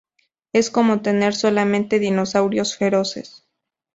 Es 0.51 0.71
como 0.71 1.03
tener 1.03 1.35
solamente 1.35 1.99
dinosaurios 1.99 2.75
feroces. 2.75 3.45